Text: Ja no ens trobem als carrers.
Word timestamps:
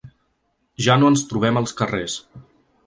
Ja 0.85 0.95
no 1.03 1.11
ens 1.13 1.27
trobem 1.33 1.63
als 1.63 1.77
carrers. 1.83 2.19